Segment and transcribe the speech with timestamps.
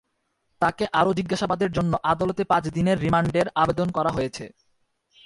[0.61, 4.45] তাঁকে আরও জিজ্ঞাসাবাদের জন্য আদালতে পাঁচ দিনের রিমান্ডের আবেদন করা হয়েছে।